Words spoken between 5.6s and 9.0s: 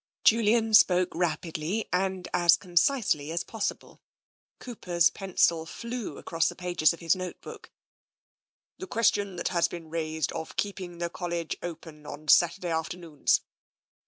flew across the pages of his note book." The